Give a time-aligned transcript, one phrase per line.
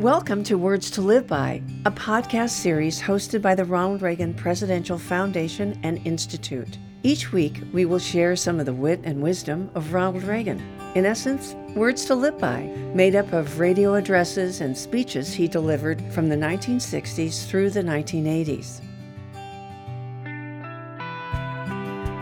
[0.00, 4.98] Welcome to Words to Live By, a podcast series hosted by the Ronald Reagan Presidential
[4.98, 6.76] Foundation and Institute.
[7.02, 10.62] Each week, we will share some of the wit and wisdom of Ronald Reagan.
[10.94, 16.02] In essence, words to live by, made up of radio addresses and speeches he delivered
[16.12, 18.82] from the 1960s through the 1980s.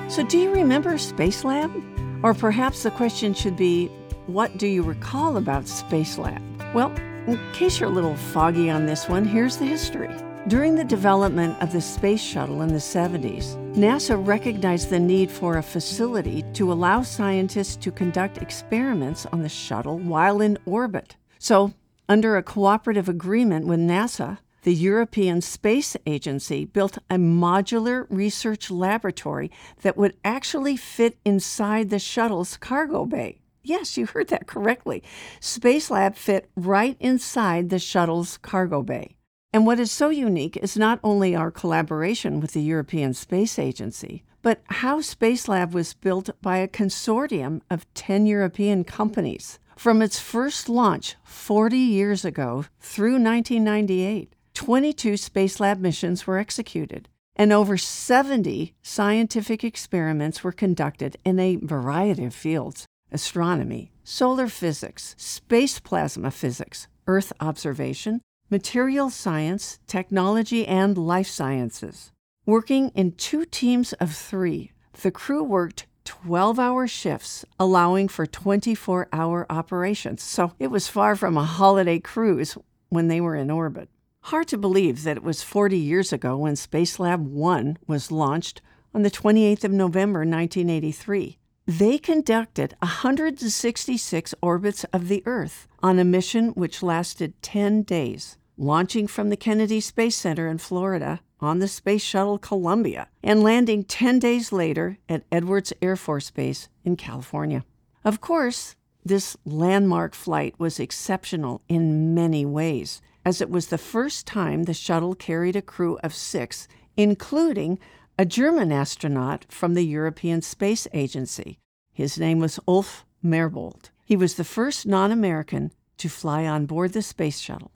[0.09, 2.23] So, do you remember Spacelab?
[2.23, 3.89] Or perhaps the question should be,
[4.27, 6.73] what do you recall about Spacelab?
[6.73, 6.95] Well,
[7.27, 10.15] in case you're a little foggy on this one, here's the history.
[10.47, 15.57] During the development of the space shuttle in the 70s, NASA recognized the need for
[15.57, 21.17] a facility to allow scientists to conduct experiments on the shuttle while in orbit.
[21.39, 21.73] So,
[22.11, 29.51] under a cooperative agreement with NASA, the European Space Agency built a modular research laboratory
[29.81, 33.39] that would actually fit inside the shuttle's cargo bay.
[33.67, 35.03] Yes, you heard that correctly.
[35.41, 39.17] Spacelab fit right inside the shuttle's cargo bay.
[39.55, 44.23] And what is so unique is not only our collaboration with the European Space Agency,
[44.43, 49.59] but how Spacelab was built by a consortium of 10 European companies.
[49.77, 57.51] From its first launch 40 years ago through 1998, 22 Spacelab missions were executed, and
[57.51, 65.81] over 70 scientific experiments were conducted in a variety of fields astronomy, solar physics, space
[65.81, 72.13] plasma physics, Earth observation, material science, technology, and life sciences.
[72.47, 79.09] Working in two teams of three, the crew worked 12 hour shifts, allowing for 24
[79.13, 80.23] hour operations.
[80.23, 82.57] So it was far from a holiday cruise
[82.91, 83.89] when they were in orbit.
[84.25, 88.63] Hard to believe that it was 40 years ago when Spacelab 1 was launched
[88.95, 91.39] on the 28th of November 1983.
[91.67, 99.07] They conducted 166 orbits of the Earth on a mission which lasted 10 days, launching
[99.07, 104.19] from the Kennedy Space Center in Florida on the Space Shuttle Columbia and landing 10
[104.19, 107.65] days later at Edwards Air Force Base in California.
[108.05, 114.27] Of course, this landmark flight was exceptional in many ways, as it was the first
[114.27, 117.79] time the shuttle carried a crew of six, including
[118.17, 121.59] a German astronaut from the European Space Agency.
[121.93, 123.91] His name was Ulf Merbold.
[124.05, 127.73] He was the first non American to fly on board the space shuttle.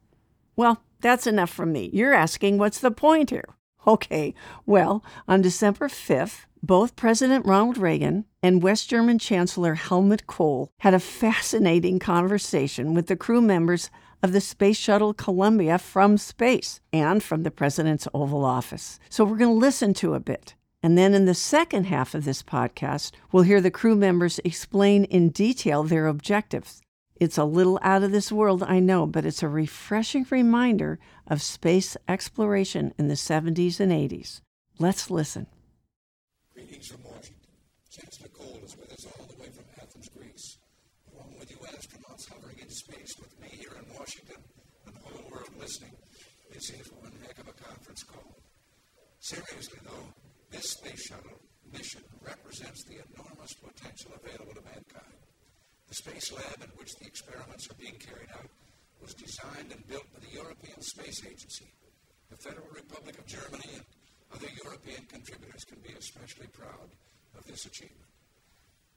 [0.55, 1.91] Well, that's enough from me.
[1.93, 3.45] You're asking what's the point here?
[3.87, 4.35] Okay,
[4.67, 10.95] well, on December 5th, both President Ronald Reagan and West German Chancellor Helmut Kohl had
[10.95, 13.91] a fascinating conversation with the crew members
[14.23, 18.99] of the Space Shuttle Columbia from space and from the President's Oval Office.
[19.09, 20.55] So we're going to listen to a bit.
[20.83, 25.05] And then in the second half of this podcast, we'll hear the crew members explain
[25.05, 26.81] in detail their objectives.
[27.17, 31.43] It's a little out of this world, I know, but it's a refreshing reminder of
[31.43, 34.41] space exploration in the 70s and 80s.
[34.79, 35.49] Let's listen.
[36.69, 37.49] Greetings from Washington.
[37.89, 40.59] Chancellor Kohl is with us all the way from Athens, Greece,
[41.17, 44.37] along with you astronauts hovering in space with me here in Washington
[44.85, 45.97] and the whole world listening.
[46.53, 48.37] This is one heck of a conference call.
[49.21, 50.13] Seriously, though,
[50.53, 51.41] this space shuttle
[51.73, 55.17] mission represents the enormous potential available to mankind.
[55.89, 58.53] The space lab in which the experiments are being carried out
[59.01, 61.73] was designed and built by the European Space Agency.
[62.29, 63.88] The Federal Republic of Germany and
[64.39, 66.87] other European contributors can be especially proud
[67.35, 68.07] of this achievement.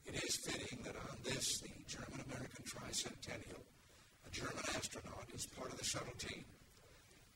[0.06, 3.66] It is fitting that on this, the German American tricentennial,
[4.22, 6.46] a German astronaut is part of the shuttle team.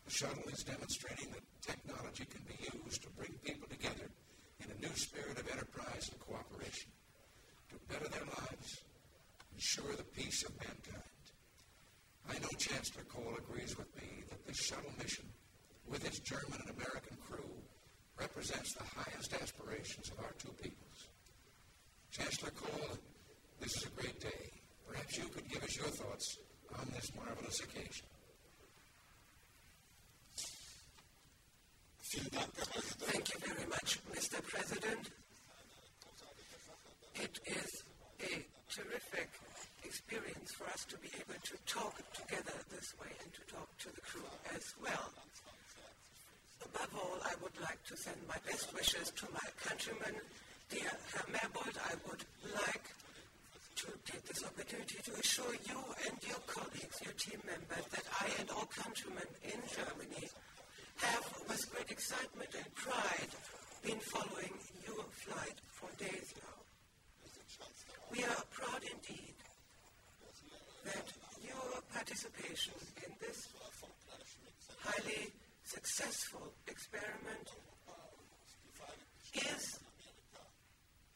[0.05, 2.53] The shuttle is demonstrating that technology can be
[2.85, 4.05] used to bring people together
[4.61, 6.93] in a new spirit of enterprise and cooperation
[7.73, 8.85] to better their lives,
[9.57, 11.25] ensure the peace of mankind.
[12.29, 15.25] I know Chancellor Kohl agrees with me that this shuttle mission,
[15.89, 17.49] with its German and American crew,
[18.19, 21.07] represents the highest aspirations of our two peoples.
[22.11, 22.97] Chancellor Kohl,
[23.59, 24.51] this is a great day.
[24.87, 26.37] Perhaps you could give us your thoughts
[26.79, 28.05] on this marvelous occasion.
[32.07, 34.41] Thank you very much, Mr.
[34.47, 35.09] President.
[37.15, 37.83] It is
[38.21, 39.29] a terrific
[39.83, 43.89] experience for us to be able to talk together this way and to talk to
[43.95, 44.23] the crew
[44.55, 45.11] as well.
[46.75, 50.19] Above all, I would like to send my best wishes to my countrymen.
[50.69, 52.87] Dear Herr Merbold, I would like
[53.75, 58.27] to take this opportunity to assure you and your colleagues, your team members, that I
[58.39, 60.27] and all countrymen in Germany
[60.97, 63.31] have, with great excitement and pride,
[63.83, 64.53] been following
[64.85, 66.59] your flight for days now.
[68.11, 69.35] We are proud indeed
[70.85, 71.07] that
[71.39, 72.73] your participation
[73.05, 73.47] in this
[74.83, 75.31] highly
[75.75, 77.49] successful experiment
[79.35, 79.79] is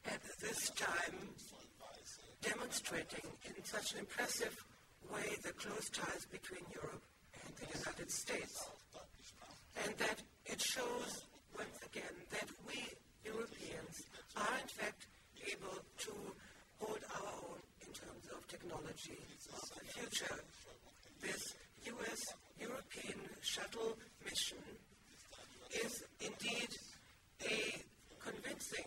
[0.06, 1.16] at this time
[2.42, 4.56] demonstrating in such an impressive
[5.14, 7.04] way the close ties between Europe
[7.46, 8.68] and the United States.
[9.86, 11.24] And that it shows
[11.58, 12.84] once again that we
[13.24, 13.96] Europeans
[14.36, 15.08] are in fact
[15.48, 16.12] able to
[16.80, 19.20] hold our own in terms of technology
[19.56, 20.36] of the future.
[21.22, 22.20] This US
[22.60, 24.58] European shuttle mission
[25.72, 26.70] is indeed
[27.48, 27.82] a
[28.20, 28.86] convincing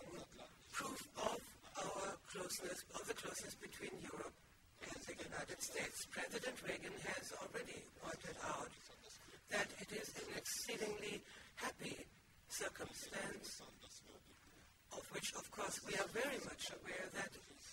[0.73, 1.39] proof of
[1.79, 2.17] our
[2.63, 4.35] closeness, of the closeness between Europe
[4.87, 6.07] and the United States.
[6.11, 8.71] President Reagan has already pointed out
[9.51, 11.23] that it is an exceedingly
[11.57, 11.97] happy
[12.49, 13.63] circumstance,
[14.93, 17.33] of which, of course, we are very much aware that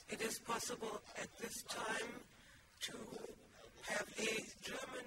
[0.09, 2.09] it is possible at this time
[2.89, 2.97] to
[3.93, 4.31] have a
[4.65, 5.05] German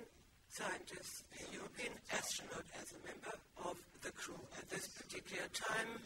[0.50, 3.34] scientist, a European astronaut, as a member
[3.64, 5.98] of the crew at this particular time,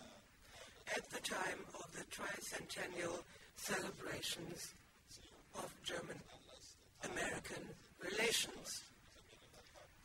[0.94, 3.20] at the time of the tricentennial
[3.56, 4.75] celebrations
[5.56, 6.20] of German
[7.05, 7.62] American
[8.03, 8.82] relations.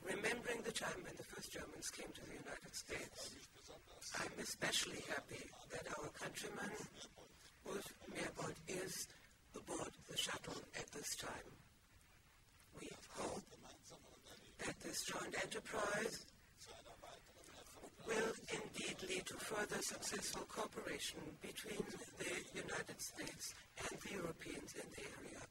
[0.04, 3.32] Remembering the time when the first Germans came to the United States,
[4.20, 6.72] I'm especially happy that our countryman,
[7.70, 9.08] Ulf Merbold, is
[9.56, 11.50] aboard the shuttle at this time.
[12.80, 13.44] We hope
[14.66, 16.26] that this joint enterprise
[18.12, 21.80] will indeed lead to further successful cooperation between
[22.20, 25.42] the United States and the Europeans in the area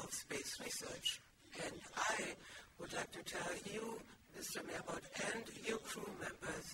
[0.00, 1.20] of space research.
[1.64, 2.32] And I
[2.80, 4.00] would like to tell you,
[4.36, 4.64] Mr.
[4.64, 6.66] Merbold, and you crew members,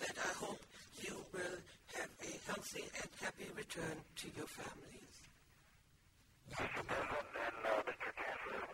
[0.00, 0.62] that I hope
[1.02, 1.58] you will
[1.98, 5.14] have a healthy and happy return to your families.
[6.54, 6.82] Mr.
[6.86, 8.08] President and uh, Mr.
[8.14, 8.66] Chancellor,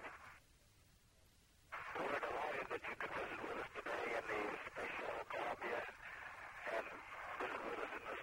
[1.96, 5.80] we're delighted that you could visit with us today in the Space Shuttle Columbia
[6.74, 6.86] and
[7.40, 8.16] visit with us in the,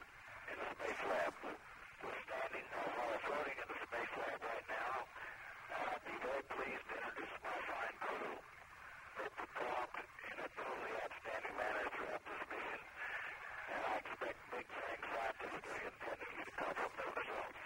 [0.51, 1.33] in the Space Lab.
[2.01, 4.93] We're standing uh, while floating in the Space Lab right now.
[5.71, 8.31] Uh, I'd be very pleased to introduce my fine crew.
[9.19, 9.97] They performed
[10.31, 12.81] in a totally outstanding manner throughout this mission,
[13.71, 17.63] and I expect big things scientifically and technically to come from their results.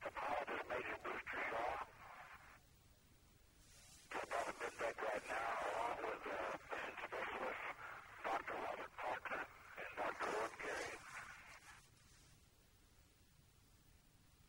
[0.00, 1.72] The pilot is Major Brewster Shaw.
[4.10, 6.40] Just on the middeck right now, along with uh,
[6.72, 7.64] mission specialist
[8.24, 8.56] Dr.
[8.64, 10.28] Robert Parker and Dr.
[10.34, 11.04] Owen Garriott.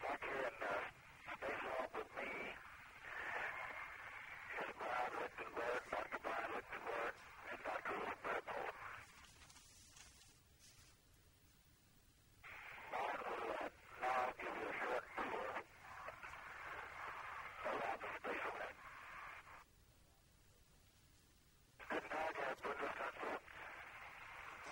[0.02, 0.82] Back here in uh,
[1.36, 2.32] Space Lab with me
[4.62, 6.20] is Byron Lichtenberg, Dr.
[6.26, 7.14] Byron Lichtenberg,
[7.52, 7.94] and Dr.
[8.02, 8.76] Ulf Merbold.
[12.92, 13.70] Byron will uh,
[14.02, 15.50] now give you a short tour
[17.70, 18.76] around the Space Lab.
[21.92, 23.38] Good night, uh, Bundeskanzler.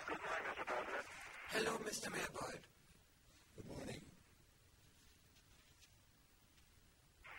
[0.08, 0.64] Good night, Mr.
[0.70, 1.06] President.
[1.50, 2.06] Hello, Mr.
[2.14, 2.62] Merbold.
[3.58, 3.98] Good morning.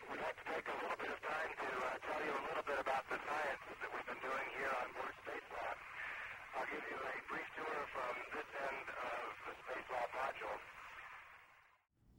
[0.04, 2.68] We'd like to take a little bit of time to uh, tell you a little
[2.68, 5.78] bit about the science that we've been doing here on board Space Lab.
[6.60, 10.60] I'll give you a brief tour from this end of the Space Lab module.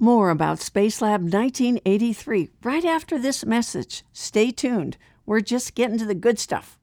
[0.01, 4.03] More about Space Lab 1983 right after this message.
[4.15, 4.97] Stay tuned.
[5.27, 6.79] We're just getting to the good stuff.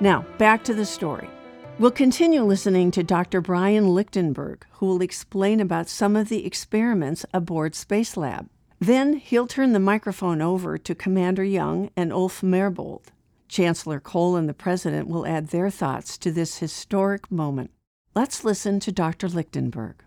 [0.01, 1.29] Now, back to the story.
[1.77, 3.41] We'll continue listening to Dr.
[3.41, 8.47] Byron Lichtenberg, who will explain about some of the experiments aboard Spacelab.
[8.79, 13.03] Then he'll turn the microphone over to Commander Young and Ulf Merbold.
[13.47, 17.71] Chancellor Kohl and the President will add their thoughts to this historic moment.
[18.15, 19.27] Let's listen to Dr.
[19.27, 20.03] Lichtenberg.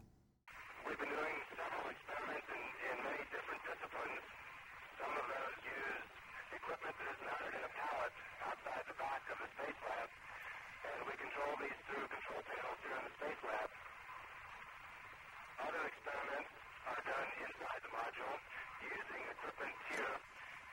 [18.78, 20.14] Using equipment here.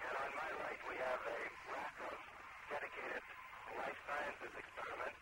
[0.06, 1.40] And on my right, we have a
[3.82, 5.16] life sciences experiment,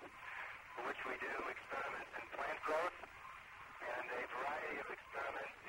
[0.78, 3.00] for which we do experiments in plant growth
[3.82, 5.63] and a variety of experiments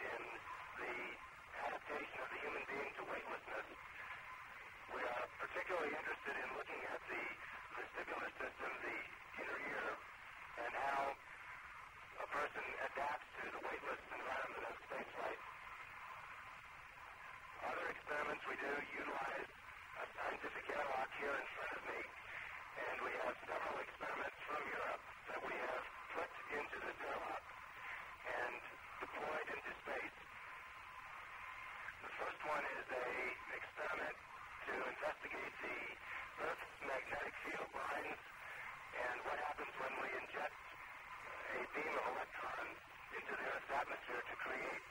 [41.75, 42.78] beam of electrons
[43.19, 44.87] into the Earth's atmosphere to create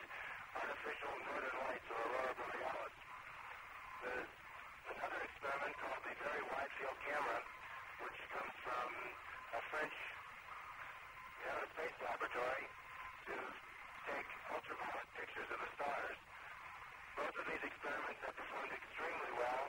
[0.52, 2.96] artificial northern lights or aurora borealis.
[4.04, 4.32] There's
[4.92, 7.40] another experiment called the Very Wide Field Camera,
[8.04, 8.90] which comes from
[9.56, 9.96] a French
[11.48, 12.66] aerospace laboratory
[13.32, 13.36] to
[14.12, 16.18] take ultraviolet pictures of the stars.
[17.16, 19.64] Both of these experiments have performed extremely well,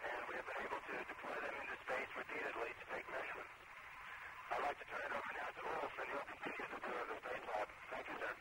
[0.00, 3.43] and we have been able to deploy them into space repeatedly to take measurements.
[4.64, 7.68] Like to turn it over now to and he'll continue tour of the Space Lab.
[7.92, 8.32] Thank you, sir.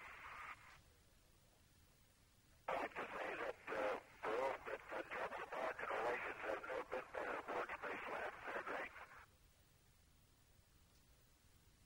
[2.63, 7.35] I'd like to say that, uh, Bill, that uh, German-American relations have never been better
[7.43, 8.31] aboard Space Lab.
[8.39, 8.93] They're great.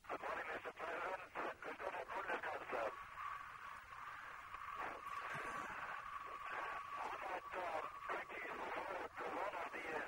[0.05, 0.71] Good morning, Mr.
[0.77, 1.21] President.
[1.33, 2.89] Good morning, Bundeskanzler.
[6.77, 7.65] I would like to
[8.05, 8.53] thank you
[9.17, 10.01] for one of the uh,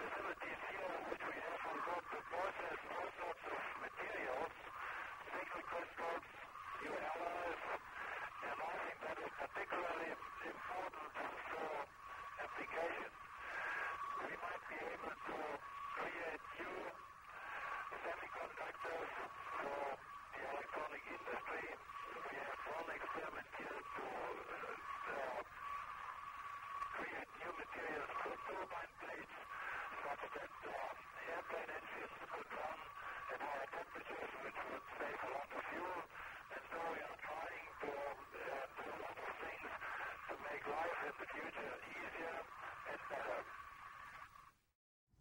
[0.00, 1.60] facilities here which we have.
[1.66, 4.54] We got the process all sorts of materials,
[5.28, 6.26] single crystals,
[6.82, 7.62] new alloys,
[8.46, 10.10] and I think that is particularly
[10.46, 11.08] important
[11.52, 11.72] for
[12.42, 13.18] applications.
[14.26, 15.38] We might be able to
[15.96, 16.76] create new
[18.06, 19.12] semiconductors
[19.60, 19.82] for
[20.36, 21.66] the electronic industry.
[22.16, 25.40] We have one experiment here to uh,
[26.96, 29.36] create new materials for turbine plates
[30.06, 30.72] such that uh,
[31.34, 32.78] airplane engines could run
[33.32, 36.00] at higher temperatures which would save a lot of fuel.
[36.54, 39.70] And so we are trying to uh, do a lot of things
[40.30, 42.36] to make life in the future easier
[42.92, 43.40] and better.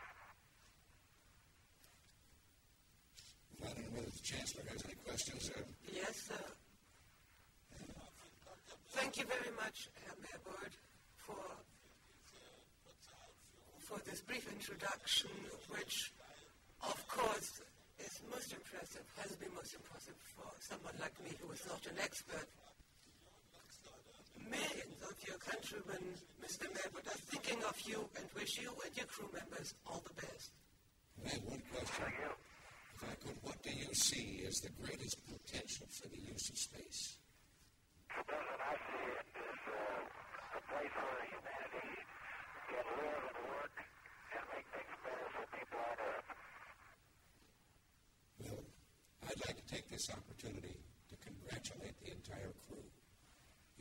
[3.62, 5.50] I don't know whether the Chancellor has any questions.
[5.50, 6.44] Uh, Yes, sir.
[9.04, 10.72] Thank you very much, um, Herr Merbold,
[11.28, 11.36] for
[13.76, 15.28] for this brief introduction,
[15.68, 16.10] which,
[16.80, 17.60] of course,
[18.00, 22.00] is most impressive, has been most impressive for someone like me who is not an
[22.00, 22.48] expert.
[24.40, 26.00] Millions of your countrymen,
[26.40, 26.64] Mr.
[26.72, 30.48] Merbold, are thinking of you and wish you and your crew members all the best.
[31.26, 32.08] I have one question.
[32.96, 36.56] If I could, what do you see as the greatest potential for the use of
[36.56, 37.18] space?
[38.14, 41.98] President, I see it as uh, a place where humanity
[42.70, 46.30] can live and work and make things better for people on Earth.
[48.38, 48.62] Well,
[49.34, 50.78] I'd like to take this opportunity
[51.10, 52.86] to congratulate the entire crew.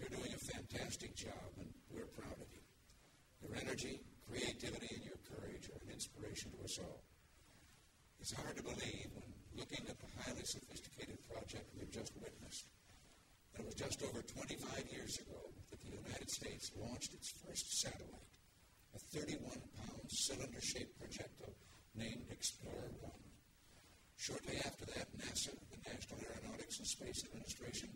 [0.02, 2.66] You're doing a fantastic job, and we're proud of you.
[3.46, 7.06] Your energy, creativity, and your courage are an inspiration to us all.
[8.18, 12.66] It's hard to believe when looking at the highly sophisticated project we've just witnessed.
[13.54, 14.58] that It was just over 25
[14.90, 15.38] years ago
[15.70, 18.34] that the United States launched its first satellite,
[18.96, 21.54] a 31 pound cylinder shaped projectile
[21.94, 23.33] named Explorer 1.
[24.24, 27.92] Shortly after that, NASA, the National Aeronautics and Space Administration,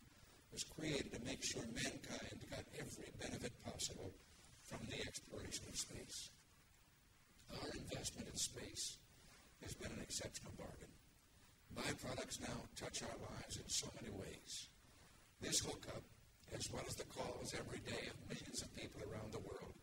[0.51, 4.11] was created to make sure mankind got every benefit possible
[4.67, 6.27] from the exploration of space.
[7.47, 8.99] Our investment in space
[9.63, 10.91] has been an exceptional bargain.
[11.71, 14.67] Byproducts now touch our lives in so many ways.
[15.39, 16.03] This hookup,
[16.51, 19.79] as well as the calls every day of millions of people around the world,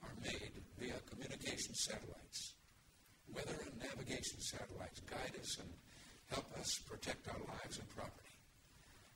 [0.00, 2.56] are made via communication satellites.
[3.34, 5.68] Weather and navigation satellites guide us and
[6.28, 8.36] help us protect our lives and property.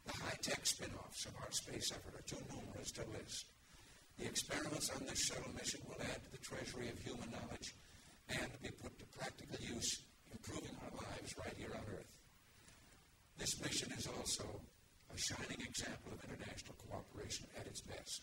[0.07, 3.45] The high-tech spin-offs of our space effort are too numerous to list.
[4.19, 7.75] The experiments on this shuttle mission will add to the treasury of human knowledge
[8.31, 10.01] and be put to practical use,
[10.33, 12.13] improving our lives right here on Earth.
[13.37, 14.45] This mission is also
[15.13, 18.23] a shining example of international cooperation at its best.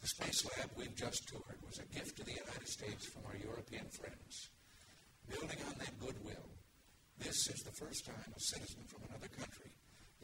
[0.00, 3.36] The Space Lab we've just toured was a gift to the United States from our
[3.36, 4.48] European friends.
[5.28, 6.48] Building on that goodwill,
[7.18, 9.70] this is the first time a citizen from another country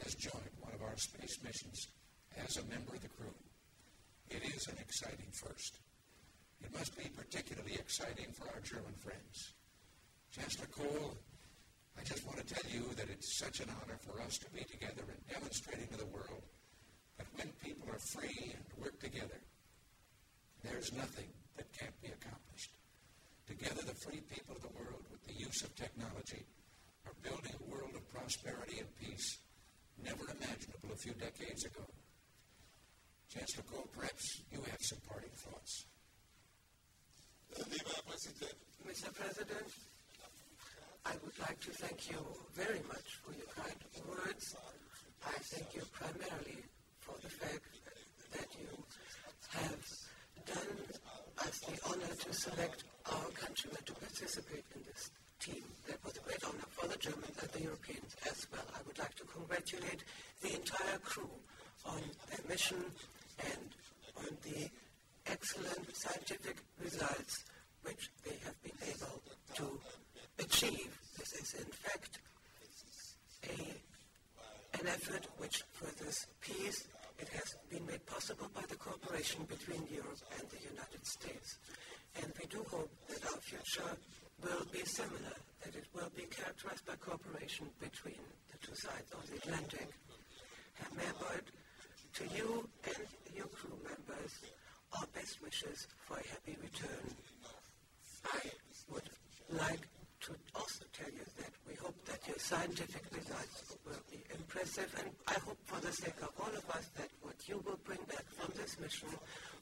[0.03, 1.87] has joined one of our space missions
[2.37, 3.33] as a member of the crew.
[4.29, 5.79] It is an exciting first.
[6.63, 9.53] It must be particularly exciting for our German friends.
[10.31, 11.17] Chancellor Kohl,
[11.97, 14.63] I just want to tell you that it's such an honor for us to be
[14.63, 16.43] together and demonstrating to the world
[17.17, 19.41] that when people are free and work together,
[20.63, 22.76] there's nothing that can't be accomplished.
[23.47, 26.43] Together, the free people of the world, with the use of technology,
[27.05, 29.37] are building a world of prosperity and peace
[30.03, 31.85] never imaginable a few decades ago.
[33.33, 35.85] Chancellor Kohl, perhaps you have some parting thoughts.
[38.87, 39.13] Mr.
[39.15, 39.67] President,
[41.05, 42.19] I would like to thank you
[42.53, 44.55] very much for your kind words.
[45.25, 46.63] I thank you primarily
[46.99, 47.67] for the fact
[48.31, 48.67] that you
[49.53, 49.85] have
[50.45, 50.86] done
[51.47, 55.63] us the honor to select our countrymen to participate in this team.
[55.87, 58.65] That was a great honor for the Germans and the Europeans as well.
[58.75, 60.03] I would like to congratulate
[60.41, 61.29] the entire crew
[61.85, 62.83] on their mission
[63.39, 63.69] and
[64.17, 64.69] on the
[65.27, 67.45] excellent scientific results
[67.83, 69.21] which they have been able
[69.55, 69.79] to
[70.39, 70.91] achieve.
[71.17, 72.19] This is in fact
[73.47, 76.87] a, an effort which furthers peace.
[77.19, 81.57] It has been made possible by the cooperation between Europe and the United States.
[82.21, 83.95] And we do hope that our future
[84.43, 88.19] will be similar, that it will be characterized by cooperation between
[88.51, 89.87] the two sides of the Atlantic.
[90.75, 91.47] Herr Merbold,
[92.19, 94.33] to you and your crew members,
[94.99, 97.07] our best wishes for a happy return.
[98.25, 98.51] I
[98.91, 99.09] would
[99.55, 99.87] like
[100.27, 103.63] to also tell you that we hope that your scientific results
[104.57, 107.79] impressive, and I hope for the sake of all of us that what you will
[107.85, 109.09] bring back from this mission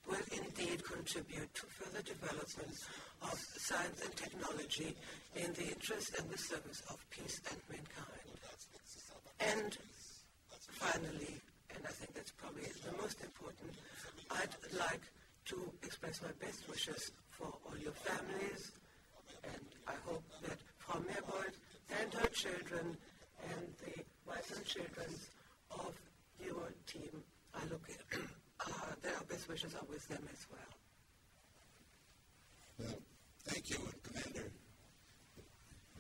[0.08, 2.78] will indeed contribute to further development
[3.22, 4.96] of science and technology
[5.36, 8.40] in the interest and the service of peace and mankind.
[9.40, 9.78] And
[10.80, 11.42] finally,
[11.76, 13.76] and I think that's probably the most important,
[14.32, 15.04] I'd like
[15.52, 18.72] to express my best wishes for all your families,
[19.44, 21.54] and I hope that Frau Merbold
[22.00, 22.96] and her children
[23.52, 24.15] and the
[24.66, 25.14] children
[25.72, 25.94] of
[26.44, 28.20] your team, I look at,
[28.60, 30.74] uh, their best wishes are with them as well.
[32.80, 33.00] Well,
[33.46, 34.52] thank you, Commander.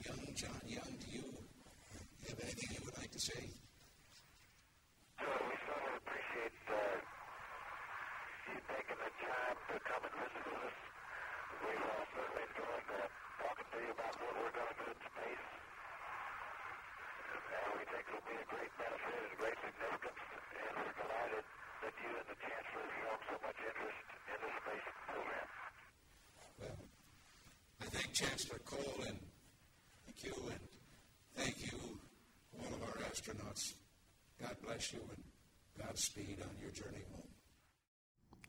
[0.05, 1.23] Young John Young, do you
[2.27, 3.47] have anything you would like to say?
[5.21, 6.99] So we certainly appreciate uh,
[8.49, 10.77] you taking the time to come and visit with us.
[11.63, 13.07] We've uh, certainly enjoyed uh,
[13.39, 15.47] talking to you about what we're going to do in space.
[17.45, 20.21] And we think it'll be a great benefit and a great significance.
[20.55, 21.45] And we're delighted
[21.83, 25.47] that you and the Chancellor have shown so much interest in the space program.
[26.59, 26.79] Well,
[27.79, 29.17] I thank Chancellor Kohl and
[30.05, 30.59] thank you and
[31.35, 31.77] thank you,
[32.59, 33.73] all of our astronauts.
[34.41, 35.23] God bless you and
[35.79, 37.23] Godspeed on your journey home.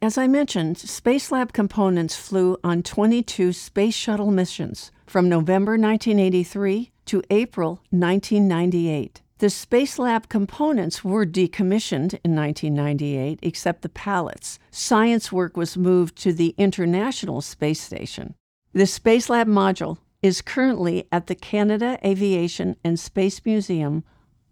[0.03, 7.23] As I mentioned, Spacelab components flew on 22 space shuttle missions from November 1983 to
[7.31, 9.23] April 1998.
[9.39, 14.59] The Spacelab components were decommissioned in 1998, except the pallets.
[14.71, 18.35] Science work was moved to the International Space Station.
[18.77, 24.05] The Space Lab module is currently at the Canada Aviation and Space Museum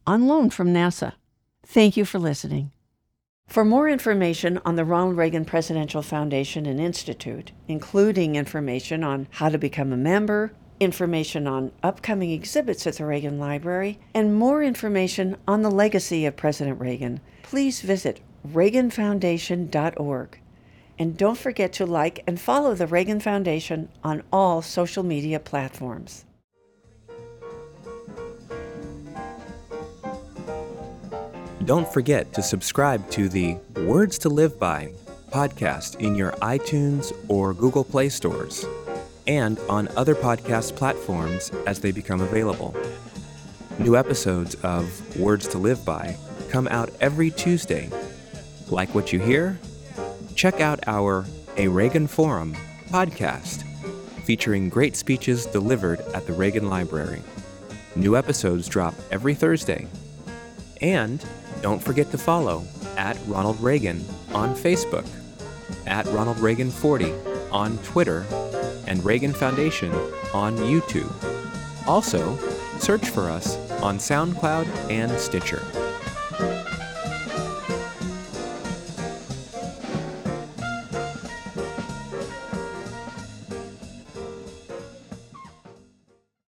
[0.07, 1.13] on loan from NASA.
[1.67, 2.73] Thank you for listening.
[3.47, 9.51] For more information on the Ronald Reagan Presidential Foundation and Institute, including information on how
[9.51, 15.37] to become a member, information on upcoming exhibits at the Reagan Library, and more information
[15.47, 20.39] on the legacy of President Reagan, please visit reaganfoundation.org.
[20.99, 26.25] And don't forget to like and follow the Reagan Foundation on all social media platforms.
[31.65, 34.93] Don't forget to subscribe to the Words to Live By
[35.31, 38.65] podcast in your iTunes or Google Play stores
[39.27, 42.77] and on other podcast platforms as they become available.
[43.79, 46.17] New episodes of Words to Live By
[46.51, 47.91] come out every Tuesday.
[48.69, 49.59] Like what you hear?
[50.35, 51.25] Check out our
[51.57, 52.57] A Reagan Forum
[52.89, 53.63] podcast
[54.25, 57.23] featuring great speeches delivered at the Reagan Library.
[57.95, 59.87] New episodes drop every Thursday.
[60.81, 61.25] And
[61.63, 62.65] don't forget to follow
[62.97, 65.07] at Ronald Reagan on Facebook,
[65.87, 67.13] at Ronald Reagan 40
[67.53, 68.25] on Twitter,
[68.87, 69.93] and Reagan Foundation
[70.33, 71.13] on YouTube.
[71.87, 72.37] Also,
[72.79, 75.63] search for us on SoundCloud and Stitcher.